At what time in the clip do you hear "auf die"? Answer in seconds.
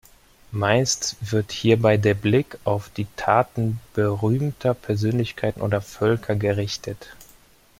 2.63-3.05